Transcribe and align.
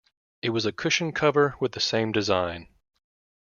It 0.41 0.49
was 0.49 0.65
a 0.65 0.71
cushion-cover 0.71 1.57
with 1.59 1.73
the 1.73 1.79
same 1.79 2.11
design. 2.11 2.69